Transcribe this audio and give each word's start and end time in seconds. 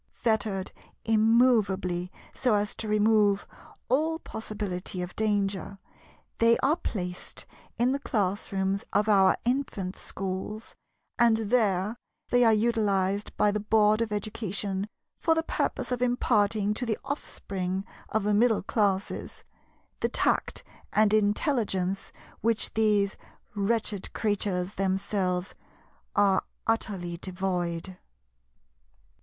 Fettered 0.15 0.71
immovably 1.05 2.11
so 2.33 2.55
as 2.55 2.73
to 2.73 2.87
remove 2.87 3.45
all 3.87 4.17
possibility 4.17 4.99
of 5.03 5.15
danger, 5.15 5.77
they 6.39 6.57
are 6.63 6.75
placed 6.75 7.45
in 7.77 7.91
the 7.91 7.99
classrooms 7.99 8.83
of 8.93 9.07
our 9.07 9.37
Infant 9.45 9.95
Schools, 9.95 10.73
and 11.19 11.37
there 11.37 11.97
they 12.29 12.43
are 12.43 12.51
utilized 12.51 13.37
by 13.37 13.51
the 13.51 13.59
Board 13.59 14.01
of 14.01 14.11
Education 14.11 14.89
for 15.19 15.35
the 15.35 15.43
purpose 15.43 15.91
of 15.91 16.01
imparting 16.01 16.73
to 16.73 16.83
the 16.87 16.97
offspring 17.05 17.85
of 18.09 18.23
the 18.23 18.33
Middle 18.33 18.63
Classes 18.63 19.43
the 19.99 20.09
tact 20.09 20.63
and 20.91 21.13
intelligence 21.13 22.11
which 22.39 22.73
these 22.73 23.17
wretched 23.53 24.11
creatures 24.13 24.73
themselves 24.73 25.53
are 26.15 26.41
utterly 26.65 27.17
devoid. 27.17 27.97